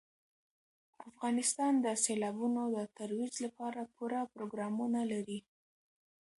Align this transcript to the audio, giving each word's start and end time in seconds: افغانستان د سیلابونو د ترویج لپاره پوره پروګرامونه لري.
افغانستان 1.09 1.73
د 1.85 1.87
سیلابونو 2.03 2.61
د 2.75 2.77
ترویج 2.97 3.33
لپاره 3.45 3.81
پوره 3.95 4.21
پروګرامونه 4.33 5.01
لري. 5.11 5.39